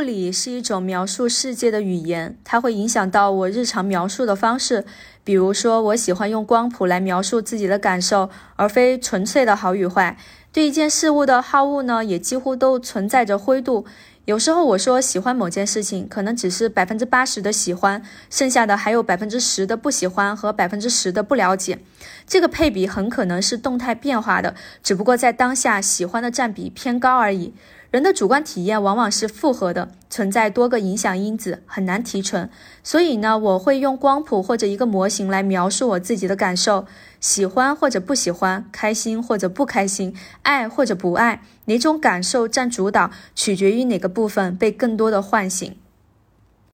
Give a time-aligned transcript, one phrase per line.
[0.00, 4.86] 物理是一种描述世界的语言，它会影响到我日常描述的方式。
[5.22, 10.16] 比如说，我喜欢用光谱来描述自己的感受，而非纯粹的好与坏。
[10.54, 13.84] 对一件事物的好恶呢，也几乎都存在着灰度。
[14.26, 21.78] 有时候我说喜欢某件事情，可能只是百分之八十的喜欢，剩下的还有百分之十的不喜欢和百分之十的不了解。
[22.26, 27.54] 这个配比很可能是动态变化的，只不过在当下喜欢的占比偏高而已。
[27.90, 32.48] 人的主观体验往往是复合的，存在多个影响因子，很难提纯。
[32.84, 36.86] 所以呢，我会用光谱或者一个模型来描述我自己的感受：
[37.18, 45.76] 喜欢或者不喜欢，开心或者不开心，爱或者不爱，哪种感受占主导，取决于哪个部分被更多的唤醒。